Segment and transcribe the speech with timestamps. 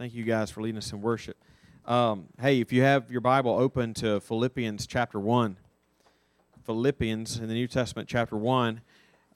[0.00, 1.36] Thank you guys for leading us in worship.
[1.84, 5.58] Um, hey, if you have your Bible open to Philippians chapter 1,
[6.64, 8.80] Philippians in the New Testament, chapter 1.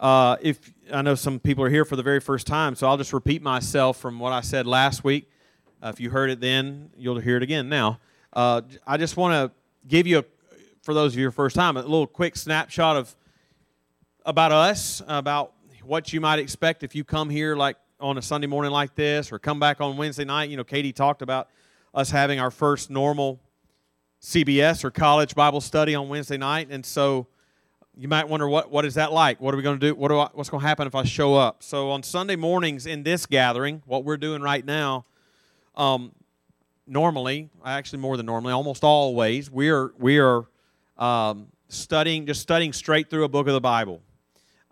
[0.00, 2.96] Uh, if I know some people are here for the very first time, so I'll
[2.96, 5.30] just repeat myself from what I said last week.
[5.82, 8.01] Uh, if you heard it then, you'll hear it again now.
[8.33, 9.54] Uh, I just want to
[9.87, 10.24] give you, a,
[10.81, 13.15] for those of you first time, a little quick snapshot of
[14.24, 15.53] about us, about
[15.83, 19.33] what you might expect if you come here like on a Sunday morning like this,
[19.33, 20.51] or come back on Wednesday night.
[20.51, 21.48] You know, Katie talked about
[21.95, 23.41] us having our first normal
[24.21, 27.27] CBS or college Bible study on Wednesday night, and so
[27.97, 29.41] you might wonder what what is that like?
[29.41, 29.95] What are we going to do?
[29.95, 31.62] What do I, what's going to happen if I show up?
[31.62, 35.07] So on Sunday mornings in this gathering, what we're doing right now,
[35.75, 36.12] um,
[36.87, 40.45] normally, actually more than normally, almost always, we are we are
[40.98, 44.03] um, studying just studying straight through a book of the Bible.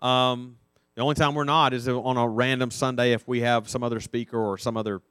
[0.01, 0.57] Um,
[0.95, 3.99] the only time we're not is on a random Sunday if we have some other
[3.99, 5.01] speaker or some other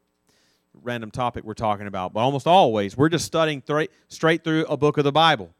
[0.75, 2.13] random topic we're talking about.
[2.13, 5.52] But almost always, we're just studying th- straight through a book of the Bible.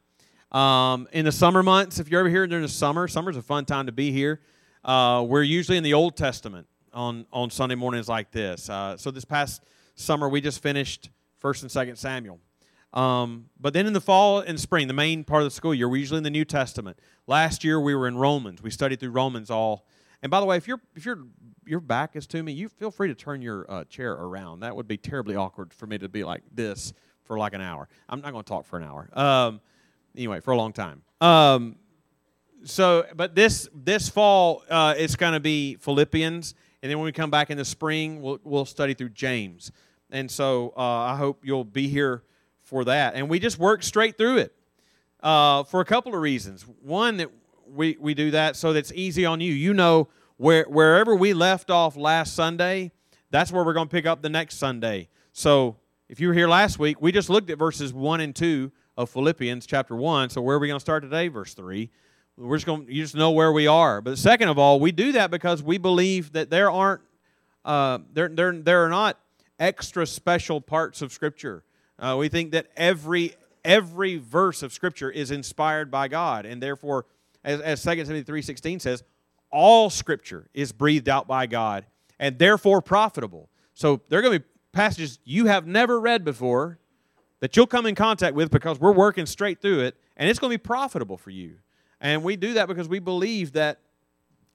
[0.51, 3.65] Um, in the summer months, if you're ever here during the summer, summer's a fun
[3.65, 4.39] time to be here.
[4.85, 8.69] Uh, we're usually in the Old Testament on, on Sunday mornings like this.
[8.69, 9.63] Uh, so this past
[9.95, 12.39] summer, we just finished First and Second Samuel.
[12.93, 15.89] Um, but then in the fall and spring, the main part of the school year,
[15.89, 16.99] we're usually in the New Testament.
[17.25, 18.61] Last year, we were in Romans.
[18.61, 19.87] We studied through Romans all
[20.23, 21.25] and by the way, if your if your
[21.65, 24.61] your back is to me, you feel free to turn your uh, chair around.
[24.61, 26.93] That would be terribly awkward for me to be like this
[27.25, 27.89] for like an hour.
[28.07, 29.09] I'm not going to talk for an hour.
[29.13, 29.61] Um,
[30.15, 31.01] anyway, for a long time.
[31.19, 31.75] Um,
[32.63, 37.11] so, but this this fall, uh, it's going to be Philippians, and then when we
[37.11, 39.71] come back in the spring, we'll we'll study through James.
[40.09, 42.23] And so, uh, I hope you'll be here
[42.61, 43.15] for that.
[43.15, 44.55] And we just work straight through it
[45.21, 46.65] uh, for a couple of reasons.
[46.81, 47.29] One that
[47.73, 49.53] we, we do that so that's easy on you.
[49.53, 52.91] You know where wherever we left off last Sunday,
[53.31, 55.09] that's where we're going to pick up the next Sunday.
[55.31, 55.77] So
[56.09, 59.09] if you were here last week, we just looked at verses 1 and 2 of
[59.09, 60.29] Philippians chapter 1.
[60.29, 61.27] So where are we going to start today?
[61.27, 61.89] Verse 3.
[62.37, 64.01] We're just going you just know where we are.
[64.01, 67.01] But second of all, we do that because we believe that there aren't
[67.63, 69.19] uh, there, there, there are not
[69.59, 71.63] extra special parts of Scripture.
[71.97, 77.05] Uh, we think that every every verse of Scripture is inspired by God, and therefore
[77.43, 79.03] as, as 2 Timothy 3.16 says,
[79.51, 81.85] all Scripture is breathed out by God
[82.19, 83.49] and therefore profitable.
[83.73, 86.79] So there are going to be passages you have never read before
[87.39, 90.49] that you'll come in contact with because we're working straight through it, and it's going
[90.51, 91.55] to be profitable for you.
[91.99, 93.79] And we do that because we believe that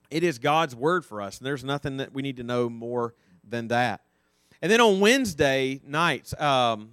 [0.09, 3.13] it is God's word for us, and there's nothing that we need to know more
[3.47, 4.01] than that.
[4.61, 6.89] And then on Wednesday nights um,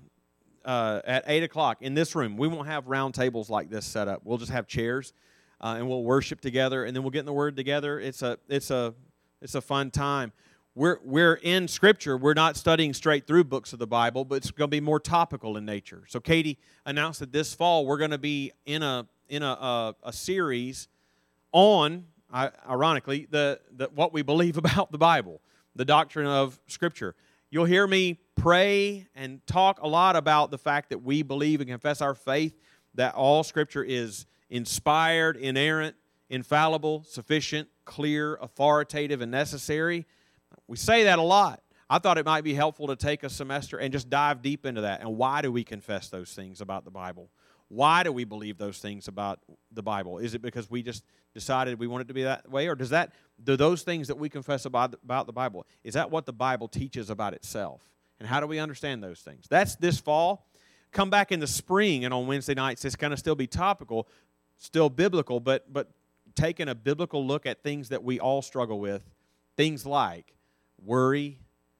[0.64, 4.06] uh, at 8 o'clock in this room, we won't have round tables like this set
[4.06, 4.20] up.
[4.22, 5.12] We'll just have chairs
[5.60, 7.98] uh, and we'll worship together, and then we'll get in the Word together.
[7.98, 8.94] It's a it's a
[9.40, 10.32] it's a fun time.
[10.74, 12.16] We're we're in Scripture.
[12.16, 15.00] We're not studying straight through books of the Bible, but it's going to be more
[15.00, 16.04] topical in nature.
[16.08, 19.94] So Katie announced that this fall we're going to be in a in a a,
[20.04, 20.88] a series
[21.52, 25.40] on ironically the, the what we believe about the Bible,
[25.74, 27.14] the doctrine of Scripture.
[27.50, 31.70] You'll hear me pray and talk a lot about the fact that we believe and
[31.70, 32.54] confess our faith
[32.94, 35.96] that all Scripture is inspired, inerrant,
[36.28, 40.06] infallible, sufficient, clear, authoritative, and necessary.
[40.66, 41.62] We say that a lot.
[41.88, 44.80] I thought it might be helpful to take a semester and just dive deep into
[44.80, 45.00] that.
[45.00, 47.30] And why do we confess those things about the Bible?
[47.68, 49.40] Why do we believe those things about
[49.72, 50.18] the Bible?
[50.18, 51.04] Is it because we just
[51.34, 53.12] decided we want it to be that way, or does that
[53.42, 55.66] do those things that we confess about about the Bible?
[55.84, 57.82] Is that what the Bible teaches about itself?
[58.18, 59.46] And how do we understand those things?
[59.48, 60.46] That's this fall.
[60.92, 64.08] Come back in the spring, and on Wednesday nights, it's going to still be topical
[64.58, 65.90] still biblical, but but
[66.34, 69.02] taking a biblical look at things that we all struggle with,
[69.56, 70.34] things like
[70.84, 71.38] worry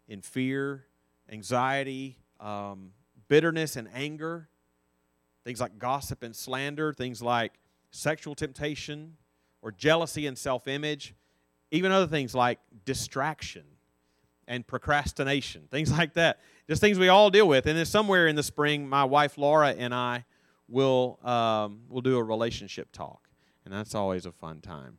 [0.09, 0.87] and fear,
[1.31, 2.93] anxiety, um,
[3.29, 4.49] bitterness and anger,
[5.45, 7.53] things like gossip and slander, things like
[7.91, 9.17] sexual temptation
[9.63, 11.15] or jealousy and self image,
[11.71, 13.65] even other things like distraction
[14.49, 16.41] and procrastination, things like that.
[16.69, 17.67] Just things we all deal with.
[17.67, 20.25] And then somewhere in the spring, my wife Laura and I
[20.69, 23.29] we'll um, we'll do a relationship talk,
[23.65, 24.99] and that's always a fun time.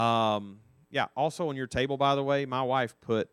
[0.00, 0.60] Um,
[0.90, 1.06] yeah.
[1.16, 3.28] Also on your table, by the way, my wife put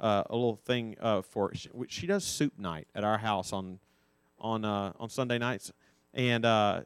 [0.00, 3.78] uh, a little thing uh, for she, she, does soup night at our house on
[4.38, 5.72] on uh, on Sunday nights,
[6.14, 6.82] and uh,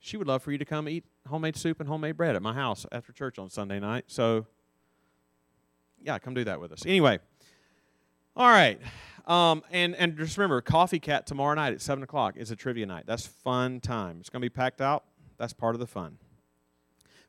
[0.00, 2.52] she would love for you to come eat homemade soup and homemade bread at my
[2.52, 4.04] house after church on Sunday night.
[4.08, 4.46] So
[6.02, 6.84] yeah, come do that with us.
[6.84, 7.20] Anyway,
[8.36, 8.80] all right.
[9.26, 12.86] Um, and, and just remember, Coffee Cat tomorrow night at 7 o'clock is a trivia
[12.86, 13.04] night.
[13.06, 14.18] That's fun time.
[14.20, 15.04] It's going to be packed out.
[15.38, 16.18] That's part of the fun.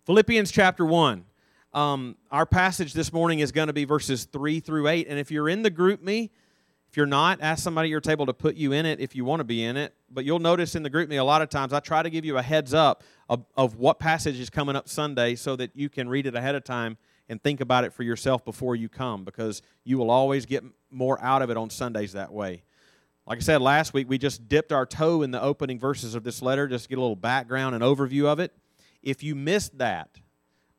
[0.06, 1.26] Philippians chapter 1.
[1.74, 5.08] Um, our passage this morning is going to be verses 3 through 8.
[5.08, 6.30] And if you're in the GroupMe,
[6.90, 9.26] If you're not, ask somebody at your table to put you in it if you
[9.26, 9.96] want to be in it.
[10.12, 12.38] But you'll notice in the GroupMe a lot of times I try to give you
[12.38, 16.08] a heads up of, of what passage is coming up Sunday so that you can
[16.08, 16.98] read it ahead of time
[17.30, 20.64] and think about it for yourself before you come because you will always get
[20.94, 22.64] more out of it on Sundays that way.
[23.26, 26.24] Like I said last week, we just dipped our toe in the opening verses of
[26.24, 28.54] this letter just to get a little background and overview of it.
[29.02, 30.20] If you missed that,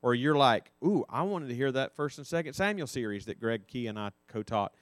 [0.02, 3.40] or you're like, ooh, I wanted to hear that first and second Samuel series that
[3.40, 4.75] Greg Key and I co taught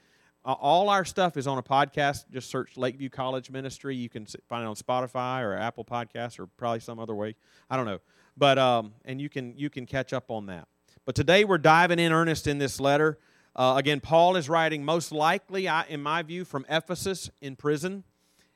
[0.44, 2.24] uh, all our stuff is on a podcast.
[2.30, 3.94] Just search Lakeview College Ministry.
[3.94, 7.36] You can find it on Spotify or Apple Podcasts or probably some other way.
[7.70, 8.00] I don't know,
[8.36, 10.66] but um, and you can you can catch up on that.
[11.04, 13.18] But today we're diving in earnest in this letter.
[13.54, 18.04] Uh, again, Paul is writing most likely, in my view, from Ephesus in prison,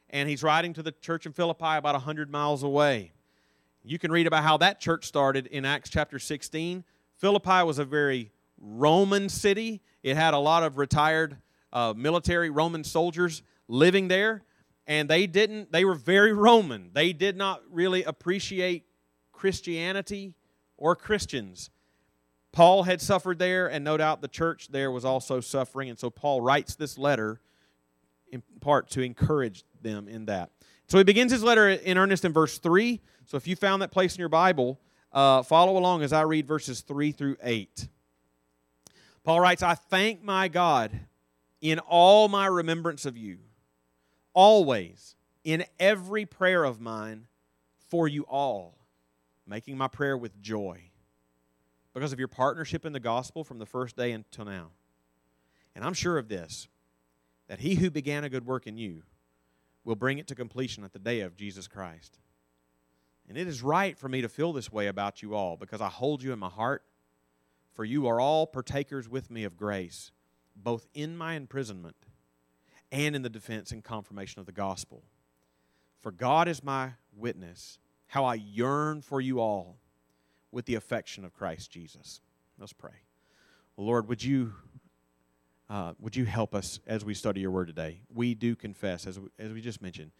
[0.08, 3.12] and he's writing to the church in Philippi about hundred miles away.
[3.84, 6.82] You can read about how that church started in Acts chapter 16.
[7.18, 9.82] Philippi was a very Roman city.
[10.02, 11.36] It had a lot of retired
[11.72, 14.44] uh, military Roman soldiers living there,
[14.86, 16.90] and they didn't, they were very Roman.
[16.94, 18.86] They did not really appreciate
[19.30, 20.34] Christianity
[20.78, 21.70] or Christians.
[22.56, 26.08] Paul had suffered there, and no doubt the church there was also suffering, and so
[26.08, 27.38] Paul writes this letter
[28.32, 30.52] in part to encourage them in that.
[30.88, 33.02] So he begins his letter in earnest in verse 3.
[33.26, 34.80] So if you found that place in your Bible,
[35.12, 37.88] uh, follow along as I read verses 3 through 8.
[39.22, 40.98] Paul writes, I thank my God
[41.60, 43.36] in all my remembrance of you,
[44.32, 45.14] always,
[45.44, 47.26] in every prayer of mine,
[47.90, 48.78] for you all,
[49.46, 50.85] making my prayer with joy,
[51.96, 54.68] because of your partnership in the gospel from the first day until now.
[55.74, 56.68] And I'm sure of this,
[57.48, 59.04] that he who began a good work in you
[59.82, 62.18] will bring it to completion at the day of Jesus Christ.
[63.26, 65.88] And it is right for me to feel this way about you all, because I
[65.88, 66.82] hold you in my heart,
[67.72, 70.10] for you are all partakers with me of grace
[70.54, 71.96] both in my imprisonment
[72.92, 75.02] and in the defense and confirmation of the gospel.
[76.02, 77.78] For God is my witness,
[78.08, 79.78] how I yearn for you all
[80.50, 82.20] with the affection of Christ Jesus.
[82.58, 82.92] Let's pray.
[83.76, 84.54] Lord, would you
[85.68, 88.00] uh, would you help us as we study your word today?
[88.14, 90.12] We do confess, as we, as we just mentioned,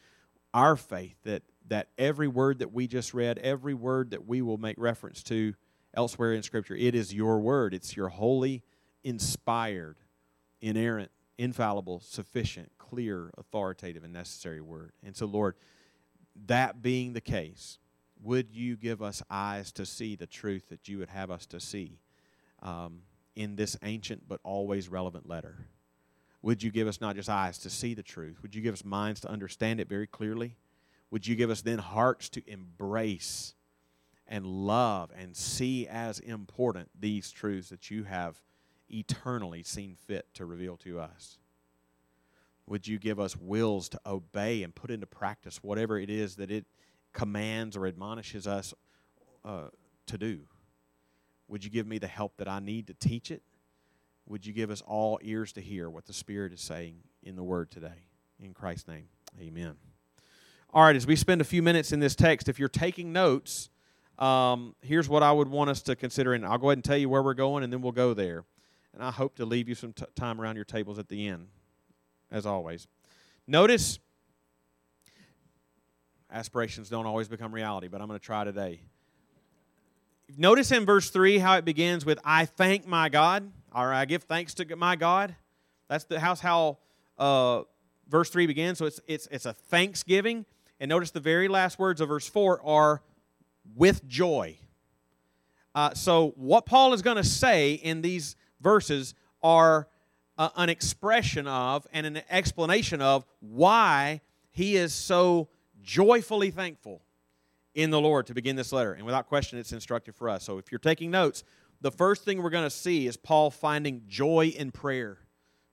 [0.53, 4.59] our faith that that every word that we just read, every word that we will
[4.59, 5.55] make reference to
[5.95, 7.75] elsewhere in Scripture, it is your word.
[7.75, 8.63] It's your holy,
[9.03, 9.97] inspired,
[10.61, 14.93] inerrant, infallible, sufficient, clear, authoritative, and necessary word.
[15.05, 15.55] And so, Lord,
[16.47, 17.79] that being the case,
[18.27, 21.61] would you give us eyes to see the truth that you would have us to
[21.61, 22.01] see
[22.63, 23.03] um,
[23.35, 25.67] in this ancient but always relevant letter?
[26.43, 28.43] Would you give us not just eyes to see the truth?
[28.43, 30.57] Would you give us minds to understand it very clearly?
[31.11, 33.55] Would you give us then hearts to embrace
[34.29, 38.41] and love and see as important these truths that you have
[38.89, 41.39] eternally seen fit to reveal to us.
[42.67, 46.51] Would you give us wills to obey and put into practice whatever it is that
[46.51, 46.67] it
[47.17, 48.73] commands or admonishes us
[49.45, 49.69] uh,
[50.07, 50.41] to do?
[51.49, 53.43] Would you give me the help that I need to teach it?
[54.27, 57.43] Would you give us all ears to hear what the Spirit is saying in the
[57.43, 58.07] Word today?
[58.39, 59.09] In Christ's name,
[59.41, 59.77] amen.
[60.73, 63.71] All right, as we spend a few minutes in this text, if you're taking notes,
[64.19, 66.97] um, here's what I would want us to consider, and I'll go ahead and tell
[66.97, 68.45] you where we're going, and then we'll go there
[68.97, 71.49] and I hope to leave you some t- time around your tables at the end,
[72.31, 72.89] as always.
[73.47, 73.99] Notice,
[76.37, 78.81] aspirations don't always become reality, but I'm going to try today.
[80.37, 84.25] Notice in verse 3 how it begins with, I thank my God, or I give
[84.25, 85.35] thanks to my God.
[85.89, 86.77] That's the house how
[87.19, 87.63] uh,
[88.09, 88.77] verse 3 begins.
[88.77, 90.45] So it's, it's, it's a thanksgiving.
[90.79, 93.01] And notice the very last words of verse 4 are
[93.75, 94.59] with joy.
[95.75, 99.89] Uh, so, what Paul is going to say in these verses are
[100.39, 105.49] uh, an expression of and an explanation of why he is so
[105.87, 107.01] joyfully thankful
[107.75, 108.93] in the Lord to begin this letter.
[108.93, 110.45] And without question, it's instructive for us.
[110.45, 111.45] So if you're taking notes,
[111.81, 115.19] the first thing we're going to see is Paul finding joy in prayer.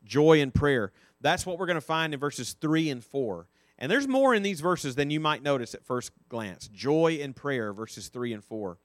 [0.06, 0.92] Joy in prayer.
[1.22, 3.48] That's what we're going to find in verses 3 and 4.
[3.80, 6.68] And there's more in these verses than you might notice at first glance.
[6.68, 8.78] Joy in prayer, verses 3 and 4.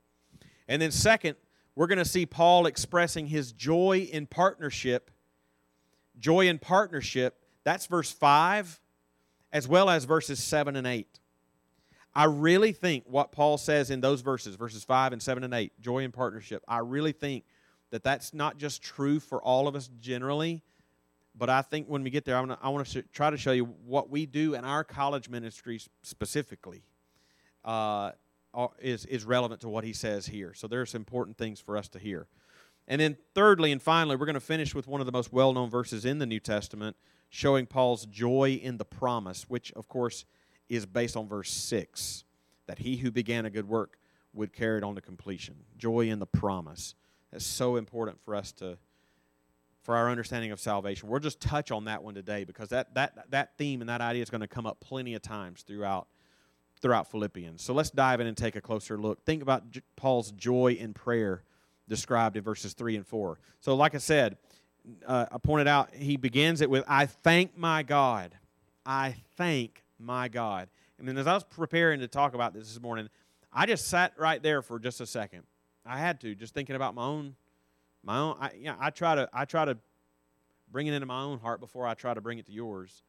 [0.66, 1.36] And then, second,
[1.74, 5.10] we're going to see Paul expressing his joy in partnership.
[6.18, 8.80] Joy in partnership, that's verse 5,
[9.52, 11.17] as well as verses 7 and 8.
[12.14, 15.80] I really think what Paul says in those verses, verses 5 and 7 and 8,
[15.80, 17.44] joy in partnership, I really think
[17.90, 20.62] that that's not just true for all of us generally,
[21.36, 23.36] but I think when we get there, I want to, I want to try to
[23.36, 26.82] show you what we do in our college ministries specifically.
[27.64, 28.12] Uh,
[28.80, 30.52] is, is relevant to what he says here.
[30.54, 32.26] So there's important things for us to hear.
[32.86, 35.52] And then, thirdly and finally, we're going to finish with one of the most well
[35.52, 36.96] known verses in the New Testament
[37.28, 40.24] showing Paul's joy in the promise, which, of course,
[40.68, 42.24] is based on verse 6
[42.66, 43.98] that he who began a good work
[44.34, 45.56] would carry it on to completion.
[45.76, 46.94] Joy in the promise.
[47.32, 48.78] That's so important for us to
[49.82, 51.08] for our understanding of salvation.
[51.08, 54.22] We'll just touch on that one today because that that that theme and that idea
[54.22, 56.08] is going to come up plenty of times throughout
[56.80, 57.62] throughout Philippians.
[57.62, 59.24] So let's dive in and take a closer look.
[59.24, 59.64] Think about
[59.96, 61.42] Paul's joy in prayer
[61.88, 63.40] described in verses 3 and 4.
[63.60, 64.36] So like I said,
[65.06, 68.34] uh, I pointed out he begins it with I thank my God.
[68.84, 70.68] I thank my God.
[70.98, 73.08] And then as I was preparing to talk about this this morning,
[73.52, 75.42] I just sat right there for just a second.
[75.86, 77.34] I had to, just thinking about my own,
[78.02, 78.36] my own.
[78.40, 79.78] I, you know, I try to, I try to
[80.70, 83.02] bring it into my own heart before I try to bring it to yours.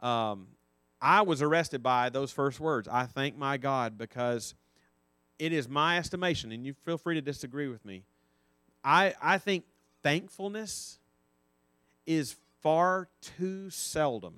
[0.00, 0.48] Um,
[1.00, 2.88] I was arrested by those first words.
[2.88, 4.54] I thank my God because
[5.38, 8.04] it is my estimation, and you feel free to disagree with me.
[8.84, 9.64] I, I think
[10.02, 10.98] thankfulness
[12.06, 14.34] is far too seldom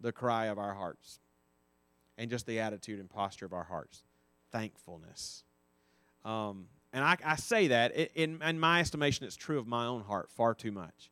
[0.00, 1.20] the cry of our hearts
[2.18, 4.04] and just the attitude and posture of our hearts.
[4.52, 5.44] Thankfulness.
[6.24, 10.02] Um, and I, I, say that, in, in my estimation, it's true of my own
[10.02, 11.10] heart far too much.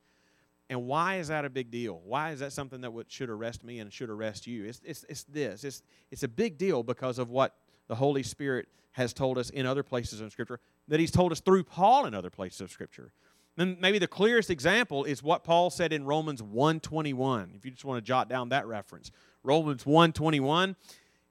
[0.70, 2.02] And why is that a big deal?
[2.04, 4.64] Why is that something that would, should arrest me and should arrest you?
[4.64, 5.64] It's, it's, it's this.
[5.64, 7.54] It's, it's a big deal because of what
[7.86, 11.40] the Holy Spirit has told us in other places in Scripture, that He's told us
[11.40, 13.12] through Paul in other places of Scripture.
[13.58, 17.84] And maybe the clearest example is what Paul said in Romans 1.21, if you just
[17.84, 19.10] want to jot down that reference.
[19.42, 20.76] Romans 1.21.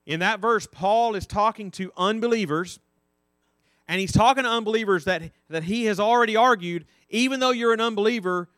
[0.06, 2.80] In that verse, Paul is talking to unbelievers,
[3.88, 7.82] and he's talking to unbelievers that, that he has already argued, even though you're an
[7.82, 8.50] unbeliever,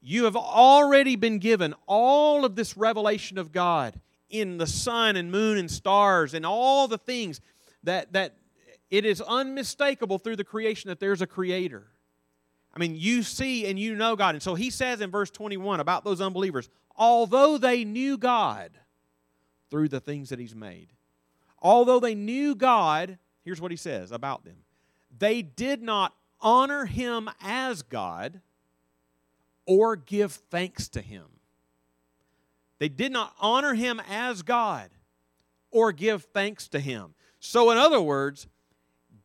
[0.00, 5.30] you have already been given all of this revelation of God in the sun and
[5.30, 7.40] moon and stars and all the things
[7.84, 8.34] that, that
[8.90, 11.86] it is unmistakable through the creation that there's a creator.
[12.76, 14.34] I mean, you see and you know God.
[14.34, 18.70] And so he says in verse 21 about those unbelievers, although they knew God
[19.70, 20.92] through the things that he's made,
[21.62, 24.56] although they knew God, here's what he says about them
[25.18, 28.42] they did not honor him as God
[29.64, 31.24] or give thanks to him.
[32.78, 34.90] They did not honor him as God
[35.70, 37.14] or give thanks to him.
[37.40, 38.46] So, in other words,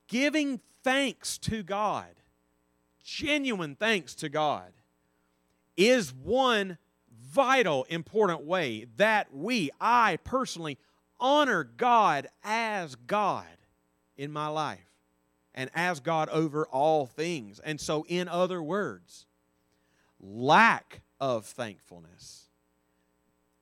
[0.08, 2.08] giving thanks to God,
[3.04, 4.72] genuine thanks to God,
[5.78, 6.78] is one
[7.20, 10.78] vital, important way that we, I personally,
[11.20, 13.46] honor God as God
[14.18, 14.80] in my life
[15.54, 17.60] and as God over all things.
[17.60, 19.26] And so, in other words,
[20.20, 22.42] lack of thankfulness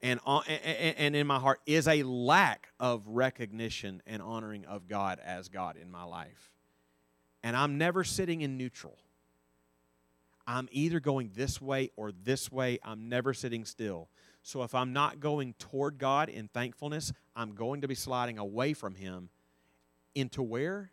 [0.01, 5.19] and, uh, and in my heart is a lack of recognition and honoring of God
[5.23, 6.53] as God in my life.
[7.43, 8.97] And I'm never sitting in neutral.
[10.49, 12.79] I'm either going this way or this way.
[12.83, 14.09] I'm never sitting still.
[14.41, 18.73] So if I'm not going toward God in thankfulness, I'm going to be sliding away
[18.73, 19.29] from Him
[20.15, 20.89] into where?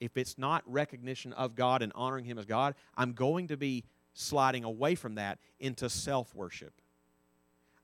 [0.00, 3.84] If it's not recognition of God and honoring Him as God, I'm going to be
[4.12, 6.74] sliding away from that into self worship.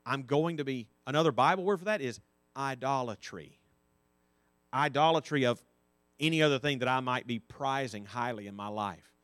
[0.05, 2.19] I'm going to be, another Bible word for that is
[2.55, 3.57] idolatry.
[4.71, 5.63] Idolatry of
[6.19, 9.16] any other thing that I might be prizing highly in my life.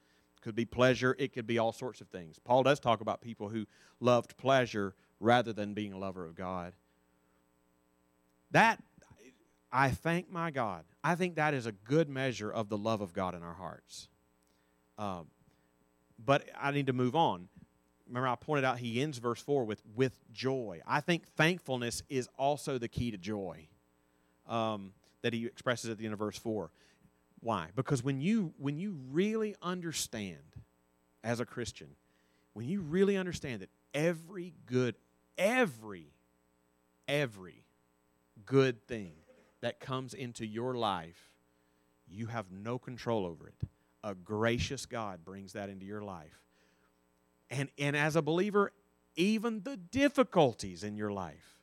[0.43, 2.37] Could be pleasure, it could be all sorts of things.
[2.37, 3.65] Paul does talk about people who
[4.01, 6.73] loved pleasure rather than being a lover of God.
[8.51, 8.83] That,
[9.71, 10.83] I thank my God.
[11.01, 14.09] I think that is a good measure of the love of God in our hearts.
[14.97, 15.27] Um,
[16.23, 17.47] but I need to move on.
[18.05, 20.81] Remember, I pointed out he ends verse 4 with, with joy.
[20.85, 23.69] I think thankfulness is also the key to joy
[24.49, 26.69] um, that he expresses at the end of verse 4.
[27.43, 27.67] Why?
[27.75, 30.37] Because when you, when you really understand
[31.23, 31.89] as a Christian,
[32.53, 34.95] when you really understand that every good,
[35.37, 36.13] every,
[37.07, 37.65] every
[38.45, 39.13] good thing
[39.61, 41.29] that comes into your life,
[42.07, 43.67] you have no control over it
[44.03, 46.41] a gracious God brings that into your life.
[47.49, 48.73] And, and as a believer,
[49.15, 51.61] even the difficulties in your life,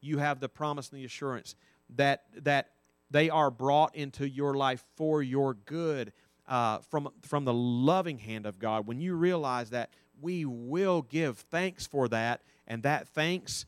[0.00, 1.56] you have the promise and the assurance
[1.96, 2.70] that, that
[3.12, 6.12] they are brought into your life for your good
[6.48, 8.86] uh, from, from the loving hand of God.
[8.86, 9.90] When you realize that,
[10.20, 13.66] we will give thanks for that, and that thanks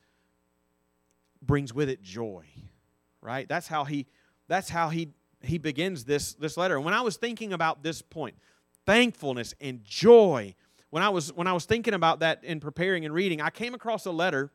[1.42, 2.44] brings with it joy,
[3.20, 3.48] right?
[3.48, 4.06] That's how he,
[4.48, 5.10] that's how he
[5.42, 6.76] he begins this, this letter.
[6.76, 8.34] And when I was thinking about this point,
[8.86, 10.54] thankfulness and joy,
[10.90, 13.74] when I was when I was thinking about that in preparing and reading, I came
[13.74, 14.50] across a letter.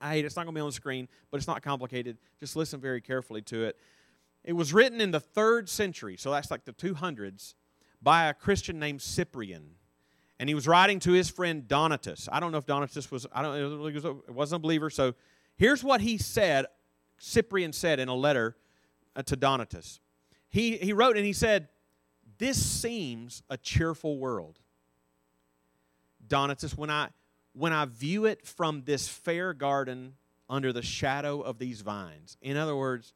[0.00, 0.26] I hate it.
[0.26, 2.18] It's not going to be on the screen, but it's not complicated.
[2.38, 3.78] Just listen very carefully to it.
[4.46, 7.54] It was written in the third century, so that's like the 200s,
[8.00, 9.72] by a Christian named Cyprian.
[10.38, 12.28] And he was writing to his friend Donatus.
[12.30, 14.88] I don't know if Donatus was, I don't it wasn't a believer.
[14.88, 15.14] So
[15.56, 16.66] here's what he said,
[17.18, 18.56] Cyprian said in a letter
[19.16, 19.98] uh, to Donatus.
[20.48, 21.68] He, he wrote and he said,
[22.38, 24.60] This seems a cheerful world.
[26.28, 27.08] Donatus, when I,
[27.52, 30.14] when I view it from this fair garden
[30.48, 32.36] under the shadow of these vines.
[32.40, 33.12] In other words,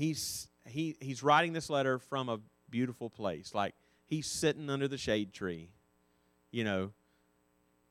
[0.00, 2.40] he's, he, he's writing this letter from a
[2.70, 3.54] beautiful place.
[3.54, 3.74] Like
[4.06, 5.70] he's sitting under the shade tree,
[6.50, 6.92] you know,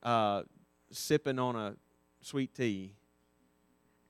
[0.02, 0.42] uh,
[0.90, 1.76] sipping on a
[2.20, 2.94] sweet tea.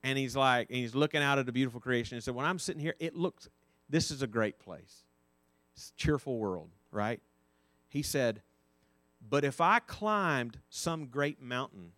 [0.03, 2.57] And he's like, and he's looking out at a beautiful creation and said, When I'm
[2.57, 3.47] sitting here, it looks,
[3.87, 5.03] this is a great place.
[5.75, 7.21] It's a cheerful world, right?
[7.87, 8.41] He said,
[9.29, 11.91] But if I climbed some great mountain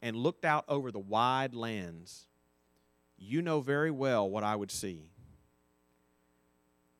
[0.00, 2.26] and looked out over the wide lands,
[3.18, 5.10] you know very well what I would see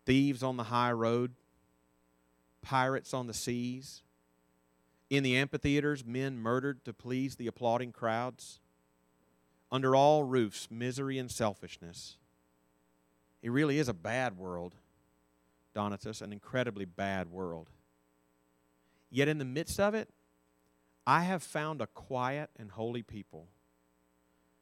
[0.04, 1.32] thieves on the high road,
[2.62, 4.02] pirates on the seas,
[5.10, 8.60] in the amphitheaters, men murdered to please the applauding crowds,
[9.70, 12.16] under all roofs, misery and selfishness.
[13.42, 14.74] It really is a bad world,
[15.74, 17.68] Donatus, an incredibly bad world.
[19.10, 20.08] Yet in the midst of it,
[21.06, 23.48] I have found a quiet and holy people.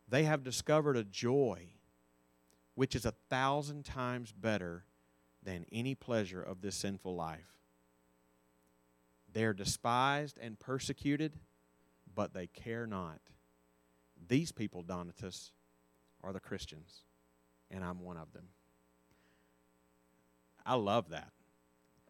[0.09, 1.69] They have discovered a joy
[2.75, 4.85] which is a thousand times better
[5.43, 7.55] than any pleasure of this sinful life.
[9.33, 11.39] They're despised and persecuted,
[12.15, 13.21] but they care not.
[14.29, 15.53] These people, Donatus,
[16.23, 17.05] are the Christians,
[17.71, 18.49] and I'm one of them.
[20.67, 21.31] I love that.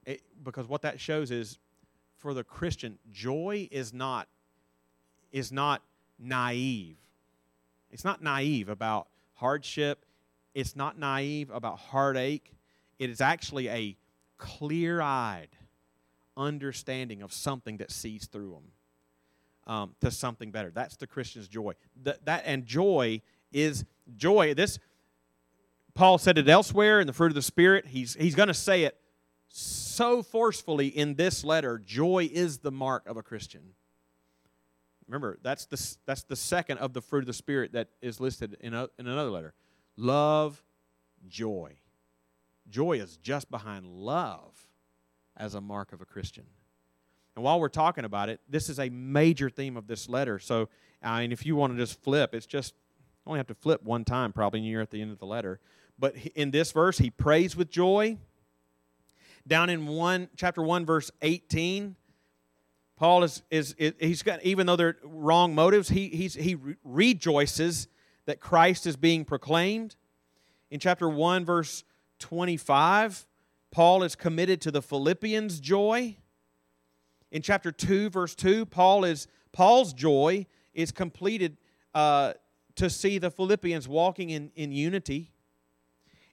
[0.05, 1.59] It, because what that shows is
[2.17, 4.29] for the Christian, joy is not
[5.31, 5.83] is not
[6.19, 6.97] naive.
[7.91, 10.05] It's not naive about hardship.
[10.55, 12.53] It's not naive about heartache.
[13.01, 13.97] It is actually a
[14.39, 15.49] clear-eyed
[16.37, 20.71] understanding of something that sees through them um, to something better.
[20.71, 21.73] That's the Christian's joy.
[22.05, 23.85] That, that and joy is
[24.17, 24.55] joy.
[24.55, 24.79] This
[25.95, 27.87] Paul said it elsewhere in the fruit of the Spirit.
[27.87, 28.97] He's he's going to say it
[29.49, 31.79] so forcefully in this letter.
[31.79, 33.63] Joy is the mark of a Christian.
[35.09, 38.57] Remember, that's the, that's the second of the fruit of the Spirit that is listed
[38.61, 39.55] in, a, in another letter.
[39.97, 40.63] Love,
[41.27, 41.73] joy.
[42.71, 44.69] Joy is just behind love
[45.37, 46.45] as a mark of a Christian.
[47.35, 50.39] And while we're talking about it, this is a major theme of this letter.
[50.39, 50.69] So,
[51.03, 52.75] I mean, if you want to just flip, it's just
[53.27, 55.61] only have to flip one time probably, and you're at the end of the letter.
[55.99, 58.19] But in this verse, he prays with joy.
[59.47, 61.97] Down in one chapter one, verse eighteen,
[62.97, 67.89] Paul is is he's got even though they're wrong motives, he he's, he rejoices
[68.27, 69.97] that Christ is being proclaimed.
[70.71, 71.85] In chapter one, verse
[72.21, 73.27] twenty-five,
[73.73, 76.17] Paul is committed to the Philippians' joy.
[77.33, 81.57] In chapter 2, verse 2, Paul is Paul's joy is completed
[81.95, 82.35] uh,
[82.77, 85.33] to see the Philippians walking in, in unity.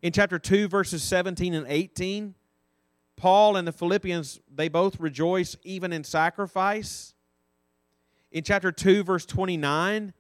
[0.02, 2.36] In chapter 2, verses 17 and 18,
[3.16, 7.16] Paul and the Philippians, they both rejoice even in sacrifice.
[8.32, 10.14] In chapter 2, verse 29,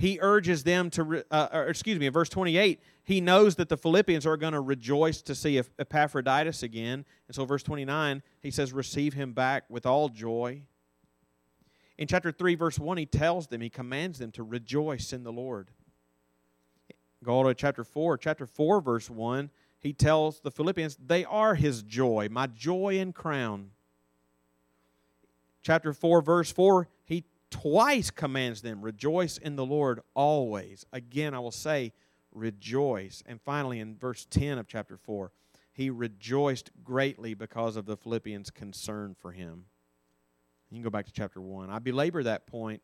[0.00, 3.76] he urges them to, uh, or excuse me, in verse 28, he knows that the
[3.76, 7.04] Philippians are going to rejoice to see Epaphroditus again.
[7.28, 10.62] And so, verse 29, he says, Receive him back with all joy.
[11.98, 15.32] In chapter 3, verse 1, he tells them, he commands them to rejoice in the
[15.32, 15.68] Lord.
[17.22, 18.16] Go to chapter 4.
[18.16, 23.14] Chapter 4, verse 1, he tells the Philippians, They are his joy, my joy and
[23.14, 23.72] crown.
[25.62, 26.99] Chapter 4, verse 4, he
[27.50, 30.86] twice commands them, Rejoice in the Lord always.
[30.92, 31.92] Again, I will say,
[32.32, 33.22] Rejoice.
[33.26, 35.32] And finally, in verse 10 of chapter 4,
[35.72, 39.64] he rejoiced greatly because of the Philippians' concern for him.
[40.70, 41.70] You can go back to chapter 1.
[41.70, 42.82] I belabor that point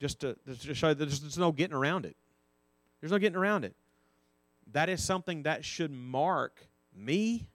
[0.00, 2.16] just to, just to show that there's, no getting around it.
[3.00, 3.74] There's no getting around it.
[4.72, 7.48] That is something that should mark me,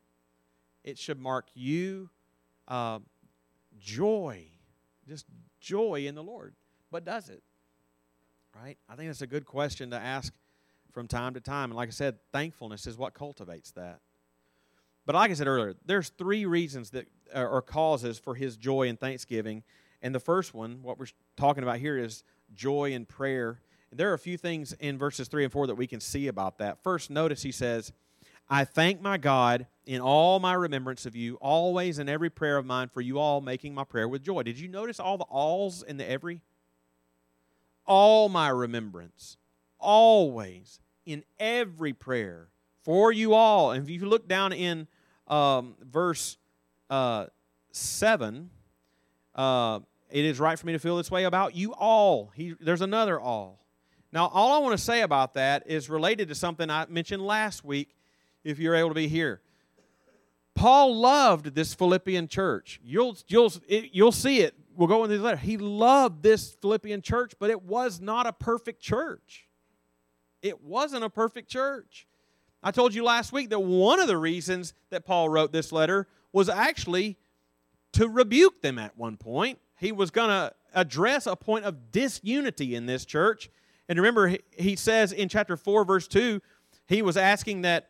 [0.84, 2.10] it should mark you.
[2.68, 3.00] Uh,
[3.80, 4.46] joy,
[5.08, 5.26] just
[5.62, 6.56] joy in the Lord.
[6.92, 7.44] But does it?
[8.54, 8.78] Right?
[8.90, 10.34] I think that's a good question to ask
[10.92, 11.72] from time to time.
[11.72, 14.02] And like I said, thankfulness is what cultivates that.
[15.06, 18.88] But like I said earlier, there's three reasons that uh, are causes for his joy
[18.88, 19.64] and thanksgiving.
[20.02, 23.62] And the first one, what we're talking about here, is joy and prayer.
[23.90, 26.28] And there are a few things in verses 3 and 4 that we can see
[26.28, 26.84] about that.
[26.84, 27.94] First, notice he says,
[28.52, 32.66] I thank my God in all my remembrance of you, always in every prayer of
[32.66, 34.44] mine for you all, making my prayer with joy.
[34.44, 36.42] Did you notice all the alls in the every?
[37.86, 39.38] All my remembrance,
[39.80, 42.50] always in every prayer
[42.84, 43.72] for you all.
[43.72, 44.88] And if you look down in
[45.28, 46.38] um, verse
[46.90, 47.28] uh,
[47.72, 48.50] 7,
[49.34, 52.34] Uh, it is right for me to feel this way about you all.
[52.36, 53.66] He, there's another all.
[54.12, 57.64] Now, all I want to say about that is related to something I mentioned last
[57.64, 57.96] week,
[58.44, 59.42] if you're able to be here.
[60.54, 62.80] Paul loved this Philippian church.
[62.84, 64.54] You'll, you'll, it, you'll see it.
[64.76, 65.38] We'll go into the letter.
[65.38, 69.48] He loved this Philippian church, but it was not a perfect church.
[70.42, 72.08] It wasn't a perfect church.
[72.64, 76.08] I told you last week that one of the reasons that Paul wrote this letter
[76.32, 77.18] was actually
[77.94, 79.60] to rebuke them at one point.
[79.78, 83.50] He was going to address a point of disunity in this church.
[83.90, 86.42] And remember, he says in chapter 4, verse 2,
[86.88, 87.90] he was asking that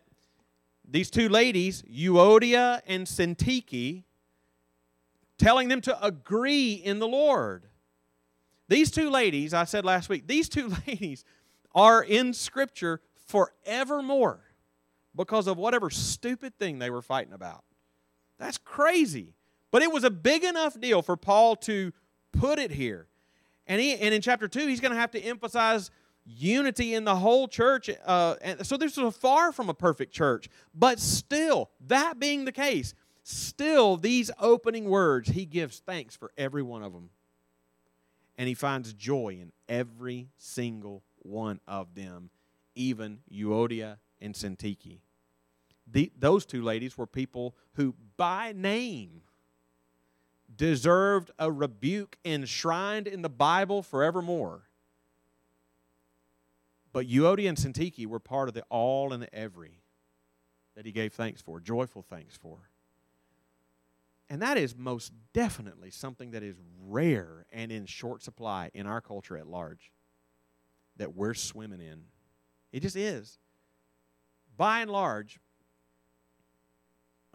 [0.88, 4.04] these two ladies, Euodia and Syntyche,
[5.38, 7.68] telling them to agree in the Lord.
[8.68, 11.24] These two ladies, I said last week, these two ladies
[11.74, 14.42] are in Scripture forevermore
[15.16, 17.64] because of whatever stupid thing they were fighting about.
[18.38, 19.34] That's crazy.
[19.72, 21.94] But it was a big enough deal for Paul to
[22.32, 23.08] put it here.
[23.68, 25.92] And, he, and in chapter 2, he's going to have to emphasize
[26.38, 27.90] unity in the whole church.
[28.06, 30.50] Uh, and so this was far from a perfect church.
[30.74, 36.64] But still, that being the case, still, these opening words, he gives thanks for every
[36.64, 37.10] one of them.
[38.38, 42.30] And he finds joy in every single one of them,
[42.76, 45.00] even Euodia and Syntyche.
[45.86, 49.22] The, those two ladies were people who, by name,
[50.56, 54.64] deserved a rebuke enshrined in the Bible forevermore.
[56.94, 59.82] But Euodia and Syntyche were part of the all and the every
[60.76, 62.70] that he gave thanks for, joyful thanks for.
[64.30, 66.56] And that is most definitely something that is
[66.88, 69.92] rare and in short supply in our culture at large
[70.98, 72.04] that we're swimming in.
[72.72, 73.40] It just is.
[74.56, 75.40] By and large,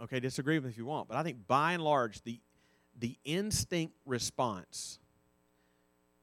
[0.02, 2.40] okay, disagree with me if you want, but I think by and large, the,
[2.98, 4.98] the instinct response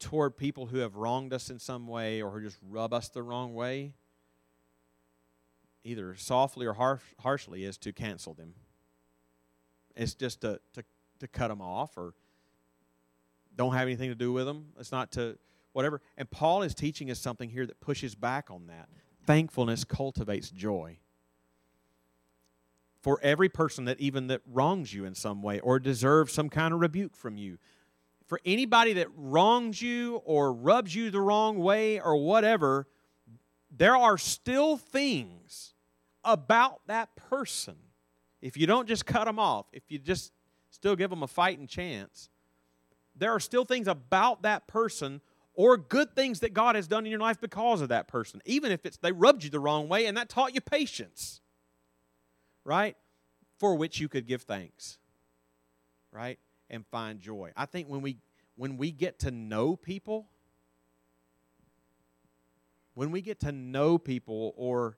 [0.03, 3.23] toward people who have wronged us in some way or who just rub us the
[3.23, 3.93] wrong way,
[5.85, 8.53] either softly or harsh, harshly, is to cancel them.
[9.95, 10.83] It's just to, to,
[11.19, 12.13] to cut them off or
[13.55, 14.73] don't have anything to do with them.
[14.77, 15.37] It's not to
[15.71, 16.01] whatever.
[16.17, 18.89] And Paul is teaching us something here that pushes back on that.
[19.25, 20.97] Thankfulness cultivates joy.
[23.01, 26.73] For every person that even that wrongs you in some way or deserves some kind
[26.73, 27.57] of rebuke from you,
[28.25, 32.87] for anybody that wrongs you or rubs you the wrong way or whatever,
[33.75, 35.73] there are still things
[36.23, 37.75] about that person.
[38.41, 40.31] If you don't just cut them off, if you just
[40.69, 42.29] still give them a fighting chance,
[43.15, 45.21] there are still things about that person
[45.53, 48.71] or good things that God has done in your life because of that person, even
[48.71, 51.41] if it's they rubbed you the wrong way and that taught you patience.
[52.63, 52.95] Right?
[53.59, 54.97] For which you could give thanks.
[56.11, 56.39] Right?
[56.69, 57.51] And find joy.
[57.55, 58.17] I think when we
[58.55, 60.27] when we get to know people,
[62.93, 64.97] when we get to know people or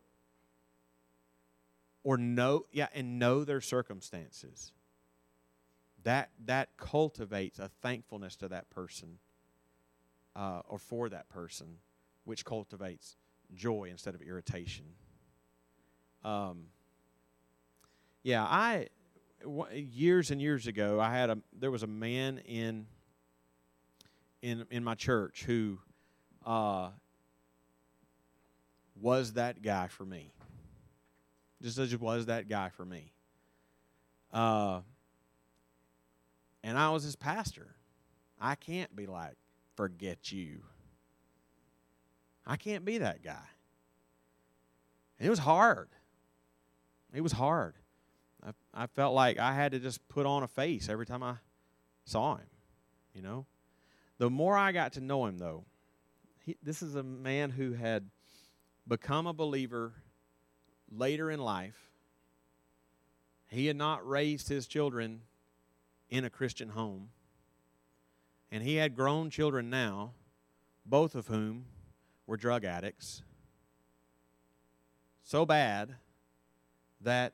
[2.03, 4.71] or know yeah and know their circumstances
[6.03, 9.17] that that cultivates a thankfulness to that person
[10.35, 11.77] uh, or for that person
[12.25, 13.17] which cultivates
[13.53, 14.85] joy instead of irritation
[16.23, 16.65] um,
[18.23, 18.87] yeah i
[19.73, 22.87] years and years ago, I had a there was a man in
[24.41, 25.79] in in my church who
[26.45, 26.89] uh,
[28.99, 30.31] was that guy for me.
[31.61, 33.11] Just as was that guy for me.
[34.31, 34.81] Uh,
[36.63, 37.75] and I was his pastor.
[38.39, 39.35] I can't be like,
[39.75, 40.61] forget you.
[42.45, 43.47] I can't be that guy.
[45.17, 45.89] And it was hard.
[47.13, 47.75] It was hard.
[48.45, 51.35] I, I felt like I had to just put on a face every time I
[52.05, 52.47] saw him,
[53.13, 53.45] you know.
[54.17, 55.65] The more I got to know him, though,
[56.45, 58.09] he, this is a man who had
[58.87, 59.93] become a believer
[60.91, 61.89] later in life.
[63.49, 65.21] He had not raised his children
[66.09, 67.09] in a Christian home.
[68.51, 70.11] And he had grown children now,
[70.85, 71.65] both of whom
[72.27, 73.23] were drug addicts.
[75.23, 75.95] So bad
[77.01, 77.33] that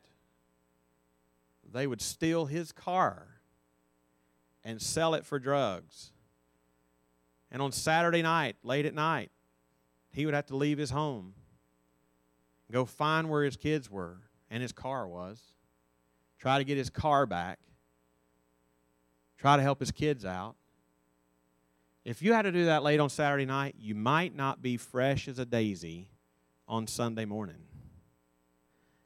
[1.74, 3.28] they would steal his car
[4.64, 6.12] and sell it for drugs.
[7.52, 9.32] And on Saturday night, late at night,
[10.12, 11.34] he would have to leave his home,
[12.72, 14.18] go find where his kids were
[14.50, 15.42] and his car was,
[16.40, 17.60] try to get his car back,
[19.38, 20.56] try to help his kids out.
[22.04, 25.28] If you had to do that late on Saturday night, you might not be fresh
[25.28, 26.08] as a daisy
[26.68, 27.64] on Sunday morning.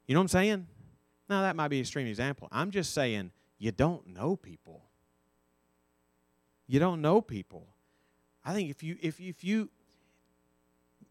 [0.08, 0.68] You know what I'm saying?
[1.28, 2.48] Now, that might be an extreme example.
[2.52, 4.84] I'm just saying you don't know people.
[6.68, 7.68] You don't know people.
[8.44, 9.70] I think if you if if you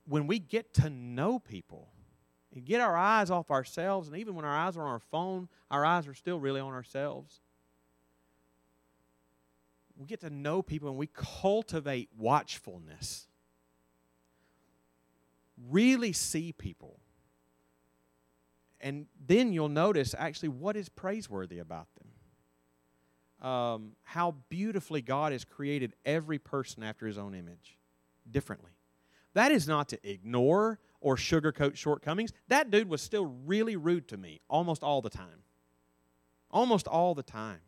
[0.07, 1.89] when we get to know people
[2.55, 5.49] and get our eyes off ourselves, and even when our eyes are on our phone,
[5.71, 7.41] our eyes are still really on ourselves.
[9.97, 13.29] We get to know people and we cultivate watchfulness.
[15.71, 16.99] Really see people.
[18.85, 23.51] And then you'll notice actually what is praiseworthy about them.
[23.51, 27.79] Um, how beautifully God has created every person after his own image
[28.31, 28.73] differently.
[29.33, 32.33] That is not to ignore or sugarcoat shortcomings.
[32.49, 35.45] That dude was still really rude to me almost all the time.
[36.51, 37.61] Almost all the time.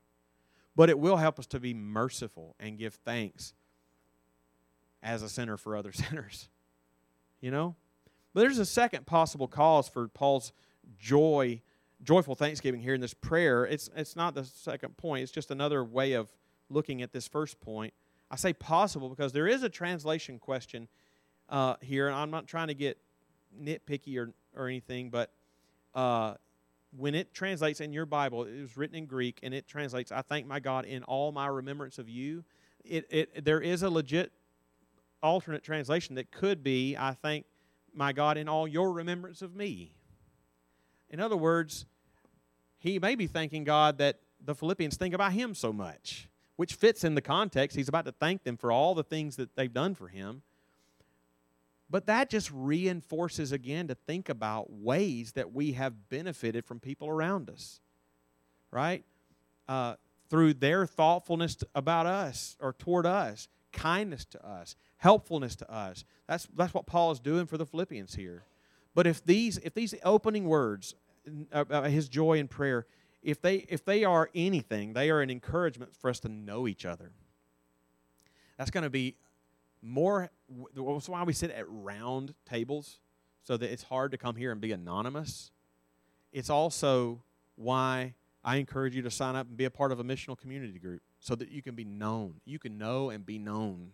[0.76, 3.54] But it will help us to be merciful and give thanks
[5.02, 6.50] as a sinner for other sinners.
[7.40, 7.74] You know?
[8.34, 10.52] But there's a second possible cause for Paul's
[10.98, 11.60] joy,
[12.02, 13.64] joyful thanksgiving here in this prayer.
[13.64, 16.32] It's, it's not the second point, it's just another way of
[16.68, 17.92] looking at this first point.
[18.30, 20.88] I say possible because there is a translation question
[21.48, 22.98] uh, here, and I'm not trying to get
[23.60, 25.30] nitpicky or, or anything, but
[25.94, 26.34] uh,
[26.96, 30.22] when it translates in your Bible, it was written in Greek, and it translates, I
[30.22, 32.44] thank my God in all my remembrance of you.
[32.84, 34.32] It, it, there is a legit
[35.22, 37.46] alternate translation that could be, I thank
[37.94, 39.92] my God in all your remembrance of me.
[41.10, 41.86] In other words,
[42.78, 47.04] he may be thanking God that the Philippians think about him so much, which fits
[47.04, 47.76] in the context.
[47.76, 50.42] He's about to thank them for all the things that they've done for him.
[51.88, 57.08] But that just reinforces again to think about ways that we have benefited from people
[57.08, 57.80] around us,
[58.72, 59.04] right?
[59.68, 59.94] Uh,
[60.28, 66.04] through their thoughtfulness about us or toward us, kindness to us, helpfulness to us.
[66.26, 68.42] That's, that's what Paul is doing for the Philippians here.
[68.96, 70.94] But if these, if these opening words,
[71.52, 72.86] about his joy and prayer,
[73.22, 76.86] if they, if they are anything, they are an encouragement for us to know each
[76.86, 77.12] other.
[78.56, 79.16] That's going to be
[79.82, 80.30] more
[80.74, 82.98] that's why we sit at round tables
[83.42, 85.50] so that it's hard to come here and be anonymous.
[86.32, 87.22] It's also
[87.54, 90.78] why i encourage you to sign up and be a part of a missional community
[90.78, 92.34] group so that you can be known.
[92.44, 93.90] You can know and be known.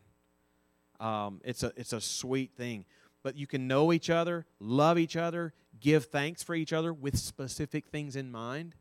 [1.01, 2.85] Um, it's a it's a sweet thing
[3.23, 7.17] but you can know each other love each other give thanks for each other with
[7.19, 8.75] specific things in mind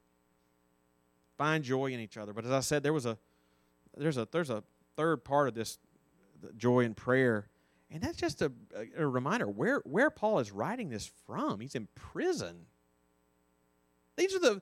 [1.37, 3.17] find joy in each other but as i said there was a
[3.97, 4.63] there's a there's a
[4.95, 5.77] third part of this
[6.57, 7.47] joy and prayer.
[7.89, 8.51] And that's just a,
[8.97, 11.59] a, reminder where, where Paul is writing this from.
[11.59, 12.65] He's in prison.
[14.15, 14.61] These are the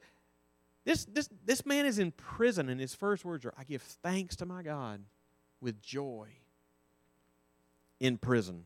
[0.85, 4.35] this this this man is in prison, and his first words are, I give thanks
[4.37, 5.03] to my God
[5.59, 6.29] with joy
[7.99, 8.63] in prison.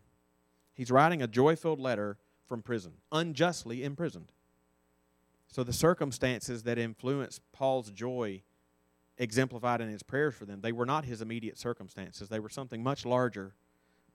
[0.73, 4.31] He's writing a joy filled letter from prison, unjustly imprisoned.
[5.47, 8.41] So the circumstances that influenced Paul's joy
[9.17, 12.29] exemplified in his prayers for them, they were not his immediate circumstances.
[12.29, 13.53] They were something much larger,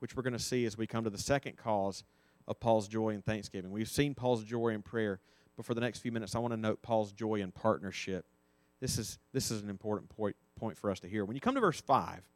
[0.01, 2.03] which we're going to see as we come to the second cause
[2.49, 3.71] of Paul's joy and thanksgiving.
[3.71, 5.21] We've seen Paul's joy in prayer,
[5.57, 8.27] but for the next few minutes, I want to note Paul's joy in partnership.
[8.81, 11.25] This is, this is an important point, point for us to hear.
[11.25, 12.29] When you come to verse 5,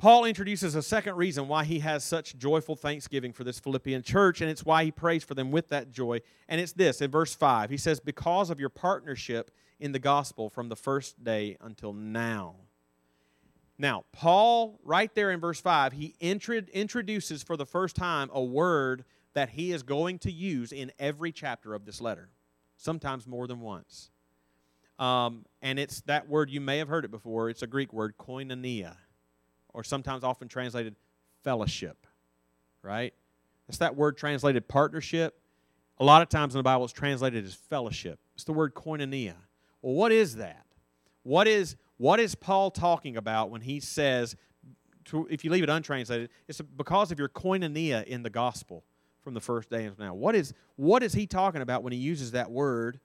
[0.00, 4.40] Paul introduces a second reason why he has such joyful thanksgiving for this Philippian church,
[4.40, 6.22] and it's why he prays for them with that joy.
[6.48, 7.68] And it's this in verse 5.
[7.68, 12.54] He says, Because of your partnership in the gospel from the first day until now.
[13.76, 19.04] Now, Paul, right there in verse 5, he introduces for the first time a word
[19.34, 22.30] that he is going to use in every chapter of this letter,
[22.78, 24.08] sometimes more than once.
[24.98, 27.50] Um, and it's that word, you may have heard it before.
[27.50, 28.96] It's a Greek word, koinonia
[29.72, 30.96] or sometimes often translated
[31.42, 32.06] fellowship,
[32.82, 33.14] right?
[33.66, 35.38] That's that word translated partnership.
[35.98, 38.18] A lot of times in the Bible, it's translated as fellowship.
[38.34, 39.34] It's the word koinonia.
[39.82, 40.64] Well, what is that?
[41.22, 44.34] What is what is Paul talking about when he says,
[45.06, 48.84] to, if you leave it untranslated, it's because of your koinonia in the gospel
[49.22, 50.14] from the first day until now.
[50.14, 53.00] What is what is he talking about when he uses that word?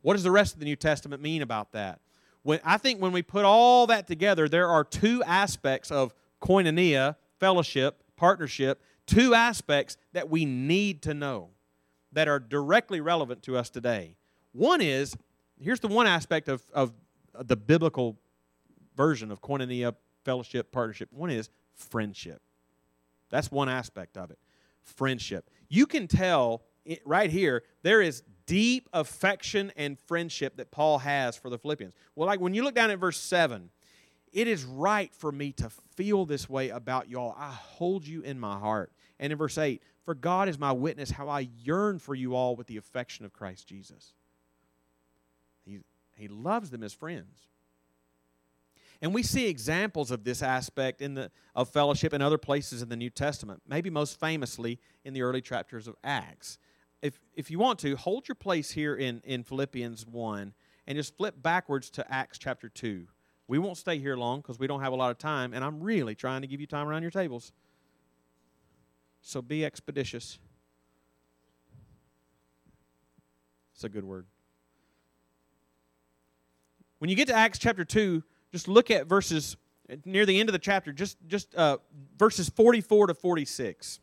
[0.00, 2.00] What does the rest of the New Testament mean about that?
[2.48, 7.16] When, I think when we put all that together, there are two aspects of koinonia,
[7.38, 11.50] fellowship, partnership, two aspects that we need to know
[12.12, 14.16] that are directly relevant to us today.
[14.52, 15.14] One is
[15.60, 16.94] here's the one aspect of, of
[17.38, 18.16] the biblical
[18.96, 21.12] version of koinonia, fellowship, partnership.
[21.12, 22.40] One is friendship.
[23.28, 24.38] That's one aspect of it.
[24.80, 25.50] Friendship.
[25.68, 26.62] You can tell
[27.04, 31.92] right here, there is deep affection and friendship that Paul has for the Philippians.
[32.16, 33.68] Well, like when you look down at verse 7,
[34.32, 37.34] it is right for me to feel this way about y'all.
[37.38, 38.90] I hold you in my heart.
[39.20, 42.56] And in verse 8, for God is my witness how I yearn for you all
[42.56, 44.14] with the affection of Christ Jesus.
[45.66, 45.80] He,
[46.16, 47.48] he loves them as friends.
[49.02, 52.88] And we see examples of this aspect in the, of fellowship in other places in
[52.88, 56.58] the New Testament, maybe most famously in the early chapters of Acts.
[57.00, 60.52] If, if you want to, hold your place here in, in Philippians 1
[60.86, 63.06] and just flip backwards to Acts chapter 2.
[63.46, 65.80] We won't stay here long because we don't have a lot of time, and I'm
[65.80, 67.52] really trying to give you time around your tables.
[69.22, 70.38] So be expeditious.
[73.74, 74.26] It's a good word.
[76.98, 79.56] When you get to Acts chapter 2, just look at verses
[80.04, 81.78] near the end of the chapter, just, just uh,
[82.18, 84.00] verses 44 to 46.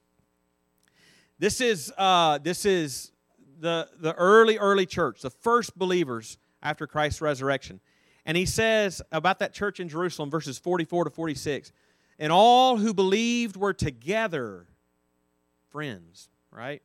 [1.38, 3.12] This is, uh, this is
[3.60, 7.82] the, the early, early church, the first believers after Christ's resurrection.
[8.26, 11.71] And he says about that church in Jerusalem, verses 44 to 46,
[12.17, 14.65] and all who believed were together
[15.69, 16.82] friends, right?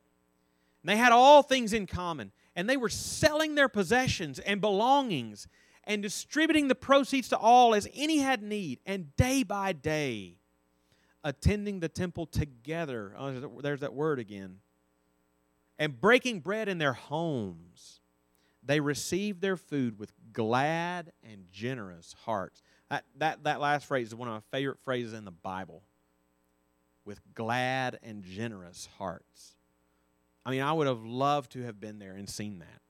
[0.83, 5.47] And they had all things in common, and they were selling their possessions and belongings
[5.85, 10.40] and distributing the proceeds to all as any had need, and day by day
[11.25, 13.15] attending the temple together.
[13.17, 13.31] Oh,
[13.61, 14.59] there's that word again.
[15.79, 18.01] And breaking bread in their homes,
[18.63, 22.63] they received their food with glad and generous hearts.
[22.91, 25.83] That, that, that last phrase is one of my favorite phrases in the Bible.
[27.05, 29.55] With glad and generous hearts.
[30.45, 32.81] I mean, I would have loved to have been there and seen that,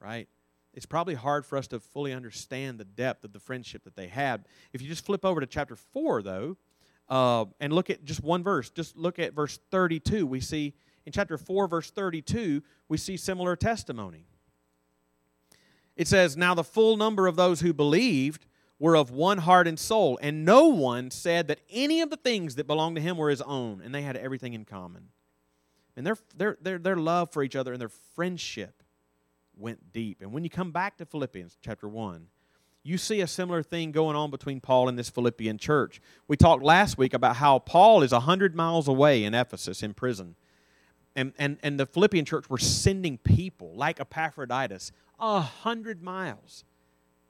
[0.00, 0.28] right?
[0.74, 4.06] it's probably hard for us to fully understand the depth of the friendship that they
[4.06, 4.46] had.
[4.72, 6.56] If you just flip over to chapter 4, though,
[7.08, 11.12] uh, and look at just one verse, just look at verse 32, we see in
[11.12, 14.24] chapter 4, verse 32, we see similar testimony.
[15.96, 18.46] It says, Now the full number of those who believed
[18.78, 22.56] were of one heart and soul, and no one said that any of the things
[22.56, 25.08] that belonged to him were his own, and they had everything in common.
[25.96, 28.82] And their, their, their, their love for each other and their friendship
[29.56, 30.22] went deep.
[30.22, 32.26] And when you come back to Philippians chapter 1,
[32.84, 36.00] you see a similar thing going on between Paul and this Philippian church.
[36.26, 40.34] We talked last week about how Paul is 100 miles away in Ephesus in prison.
[41.14, 44.90] And, and, and the Philippian church were sending people like Epaphroditus
[45.20, 46.64] a hundred miles,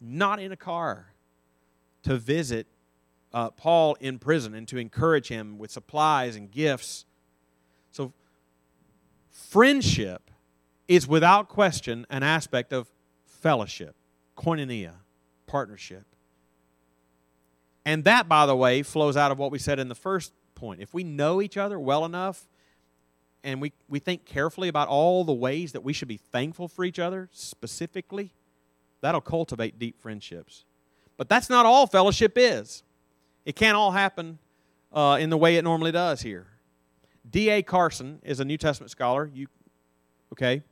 [0.01, 1.13] not in a car,
[2.05, 2.67] to visit
[3.35, 7.05] uh, Paul in prison and to encourage him with supplies and gifts.
[7.91, 8.13] So,
[9.31, 10.31] friendship
[10.89, 12.91] is without question an aspect of
[13.25, 13.95] fellowship,
[14.37, 14.95] koinonia,
[15.53, 16.07] partnership.
[17.85, 20.81] And that, by the way, flows out of what we said in the first point.
[20.81, 22.49] If we know each other well enough
[23.45, 26.87] and we, we think carefully about all the ways that we should be thankful for
[26.87, 28.33] each other specifically,
[29.03, 30.65] that'll cultivate deep friendships.
[31.19, 32.83] But that's not all fellowship is.
[33.45, 34.39] It can't all happen
[34.91, 36.47] uh, in the way it normally does here.
[37.31, 37.63] D.A.
[37.63, 39.31] Carson is a New Testament scholar.
[39.35, 39.49] You,
[40.33, 40.63] okay?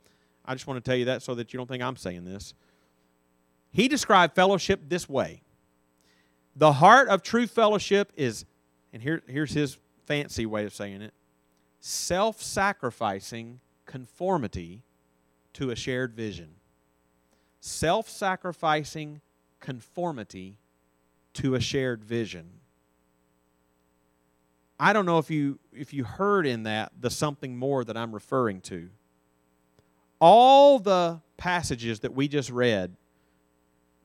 [0.43, 2.55] I just want to tell you that so that you don't think I'm saying this.
[3.71, 5.41] He described fellowship this way
[6.55, 8.45] The heart of true fellowship is,
[8.93, 11.13] and here, here's his fancy way of saying it
[11.79, 14.83] self sacrificing conformity
[15.53, 16.49] to a shared vision.
[17.59, 19.21] Self sacrificing
[19.59, 20.57] conformity
[21.33, 22.49] to a shared vision.
[24.79, 28.13] I don't know if you if you heard in that the something more that I'm
[28.13, 28.89] referring to
[30.19, 32.95] all the passages that we just read,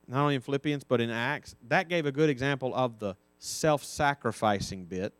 [0.07, 3.83] not only in Philippians but in Acts, that gave a good example of the self
[3.83, 5.13] sacrificing bit.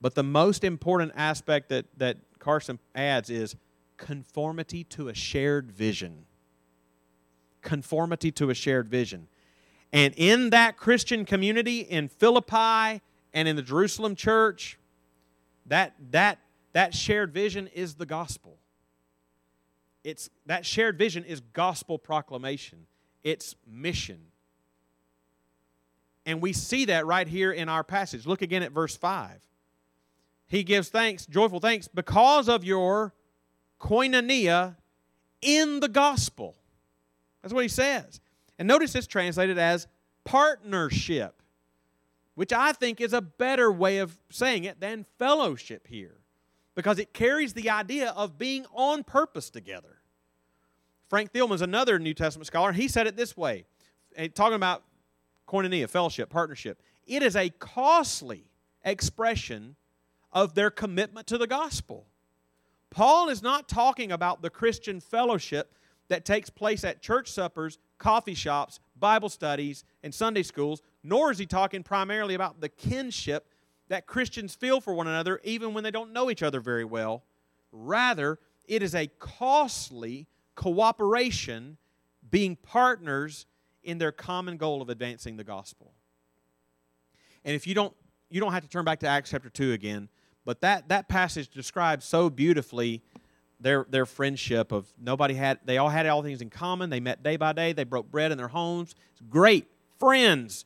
[0.00, 3.54] But the most important aspect that, that Carson adds is
[3.96, 6.26] conformity to a shared vision.
[7.60, 9.28] Conformity to a shared vision.
[9.92, 13.00] And in that Christian community in Philippi
[13.32, 14.78] and in the Jerusalem church,
[15.66, 16.38] that, that,
[16.72, 18.58] that shared vision is the gospel
[20.04, 22.86] it's that shared vision is gospel proclamation
[23.24, 24.20] it's mission.
[26.24, 28.26] And we see that right here in our passage.
[28.26, 29.40] Look again at verse 5
[30.52, 33.14] he gives thanks joyful thanks because of your
[33.80, 34.76] koinonia
[35.40, 36.54] in the gospel.
[37.40, 38.20] That's what he says.
[38.58, 39.88] And notice it's translated as
[40.24, 41.42] partnership
[42.34, 46.20] which i think is a better way of saying it than fellowship here
[46.76, 49.98] because it carries the idea of being on purpose together.
[51.12, 53.66] Frank Thielman is another New Testament scholar, he said it this way
[54.16, 54.82] eh, talking about
[55.46, 56.80] koinonia, fellowship, partnership.
[57.06, 58.46] It is a costly
[58.82, 59.76] expression
[60.32, 62.06] of their commitment to the gospel.
[62.88, 65.76] Paul is not talking about the Christian fellowship
[66.08, 71.36] that takes place at church suppers, coffee shops, Bible studies, and Sunday schools, nor is
[71.36, 73.52] he talking primarily about the kinship
[73.88, 77.22] that Christians feel for one another even when they don't know each other very well.
[77.70, 81.76] Rather, it is a costly cooperation,
[82.30, 83.46] being partners
[83.82, 85.92] in their common goal of advancing the gospel.
[87.44, 87.94] And if you don't
[88.30, 90.08] you don't have to turn back to Acts chapter 2 again,
[90.44, 93.02] but that that passage describes so beautifully
[93.60, 97.22] their their friendship of nobody had they all had all things in common, they met
[97.22, 98.94] day by day, they broke bread in their homes.
[99.28, 99.66] Great
[99.98, 100.64] friends.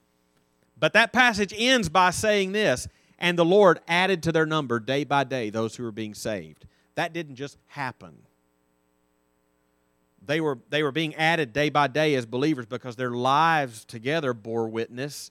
[0.79, 2.87] But that passage ends by saying this,
[3.19, 6.67] and the Lord added to their number day by day those who were being saved.
[6.97, 8.26] That didn't just happen
[10.27, 14.33] they were, they were being added day by day as believers because their lives together
[14.35, 15.31] bore witness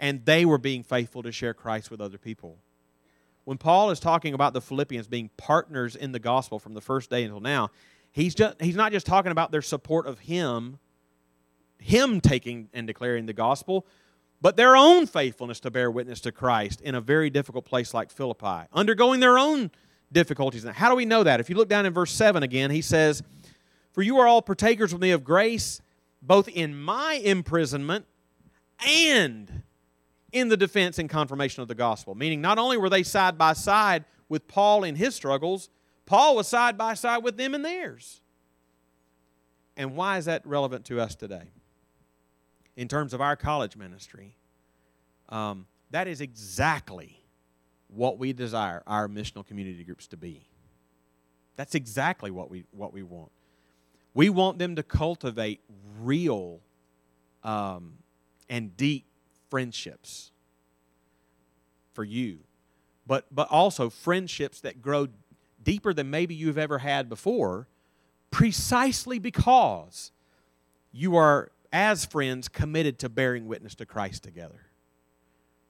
[0.00, 2.58] and they were being faithful to share Christ with other people.
[3.44, 7.10] When Paul is talking about the Philippians being partners in the gospel from the first
[7.10, 7.70] day until now,
[8.12, 10.78] he's, just, he's not just talking about their support of him,
[11.78, 13.86] him taking and declaring the gospel,
[14.40, 18.10] but their own faithfulness to bear witness to Christ in a very difficult place like
[18.10, 19.70] Philippi, undergoing their own
[20.12, 20.64] difficulties.
[20.64, 21.40] Now, how do we know that?
[21.40, 23.22] If you look down in verse 7 again, he says,
[23.98, 25.82] for you are all partakers with me of grace,
[26.22, 28.04] both in my imprisonment
[28.86, 29.64] and
[30.30, 32.14] in the defense and confirmation of the gospel.
[32.14, 35.68] Meaning, not only were they side by side with Paul in his struggles,
[36.06, 38.20] Paul was side by side with them in theirs.
[39.76, 41.50] And why is that relevant to us today?
[42.76, 44.36] In terms of our college ministry,
[45.28, 47.20] um, that is exactly
[47.88, 50.46] what we desire our missional community groups to be.
[51.56, 53.32] That's exactly what we, what we want.
[54.18, 55.60] We want them to cultivate
[56.00, 56.58] real
[57.44, 57.98] um,
[58.50, 59.04] and deep
[59.48, 60.32] friendships
[61.92, 62.40] for you,
[63.06, 65.06] but, but also friendships that grow
[65.62, 67.68] deeper than maybe you've ever had before,
[68.32, 70.10] precisely because
[70.90, 74.66] you are, as friends, committed to bearing witness to Christ together.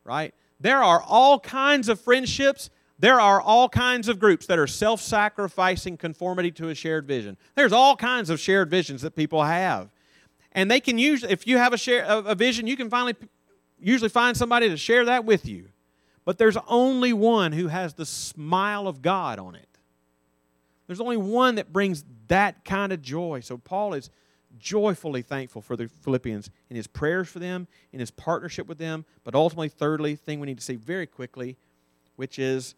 [0.05, 0.33] Right?
[0.59, 5.01] There are all kinds of friendships there are all kinds of groups that are self
[5.01, 7.37] sacrificing conformity to a shared vision.
[7.55, 9.91] There's all kinds of shared visions that people have.
[10.53, 13.15] And they can use, if you have a, share, a vision, you can finally
[13.81, 15.69] usually find somebody to share that with you.
[16.25, 19.69] But there's only one who has the smile of God on it.
[20.87, 23.41] There's only one that brings that kind of joy.
[23.41, 24.11] So Paul is
[24.59, 29.05] joyfully thankful for the Philippians in his prayers for them, in his partnership with them,
[29.23, 31.57] but ultimately, thirdly, thing we need to see very quickly,
[32.17, 32.75] which is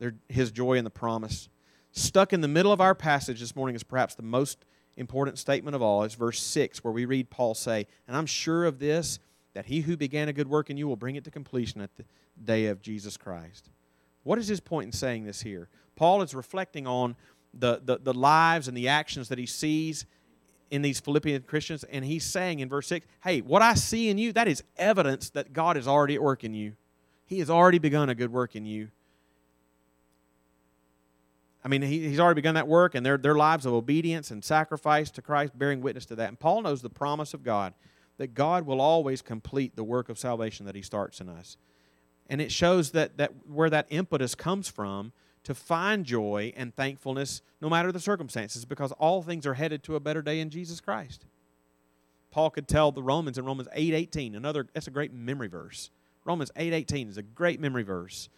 [0.00, 1.48] their, his joy in the promise.
[1.92, 4.64] Stuck in the middle of our passage this morning is perhaps the most
[4.96, 6.02] important statement of all.
[6.02, 9.20] It's verse 6, where we read Paul say, And I'm sure of this,
[9.54, 11.94] that he who began a good work in you will bring it to completion at
[11.96, 12.04] the
[12.42, 13.70] day of Jesus Christ.
[14.24, 15.68] What is his point in saying this here?
[15.96, 17.16] Paul is reflecting on
[17.52, 20.06] the, the, the lives and the actions that he sees
[20.70, 24.18] in these Philippian Christians, and he's saying in verse 6, Hey, what I see in
[24.18, 26.74] you, that is evidence that God is already at work in you.
[27.26, 28.88] He has already begun a good work in you.
[31.64, 34.42] I mean, he, he's already begun that work, and their, their lives of obedience and
[34.42, 36.28] sacrifice to Christ, bearing witness to that.
[36.28, 37.74] And Paul knows the promise of God
[38.16, 41.56] that God will always complete the work of salvation that he starts in us.
[42.28, 45.12] And it shows that, that where that impetus comes from
[45.44, 49.96] to find joy and thankfulness no matter the circumstances, because all things are headed to
[49.96, 51.24] a better day in Jesus Christ.
[52.30, 55.90] Paul could tell the Romans in Romans 8:18, another that's a great memory verse.
[56.24, 58.28] Romans 8:18 is a great memory verse.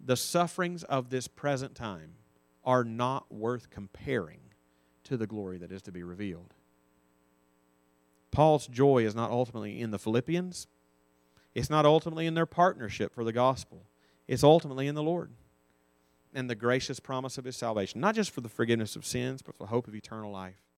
[0.00, 2.14] The sufferings of this present time
[2.64, 4.40] are not worth comparing
[5.04, 6.54] to the glory that is to be revealed.
[8.30, 10.66] Paul's joy is not ultimately in the Philippians,
[11.54, 13.84] it's not ultimately in their partnership for the gospel,
[14.26, 15.30] it's ultimately in the Lord
[16.34, 19.54] and the gracious promise of his salvation, not just for the forgiveness of sins, but
[19.54, 20.63] for the hope of eternal life.